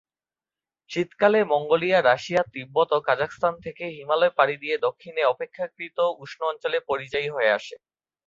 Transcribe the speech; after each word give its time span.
শীতকালে 0.89 1.39
Mongolia, 1.51 1.99
Russia, 2.01 2.41
Tibet 2.53 2.89
ও 2.93 2.99
Kazakhstan 3.07 3.53
থেকে 3.65 3.83
হিমালয় 3.97 4.33
পাড়ি 4.37 4.55
দিয়ে 4.57 4.75
দক্ষিণে 4.77 5.21
অপেক্ষাকৃত 5.25 5.97
উষ্ণ 6.23 6.39
অঞ্চলে 6.51 6.77
পরিযায়ী 6.89 7.27
হয়ে 7.35 7.51
আসে। 7.57 7.75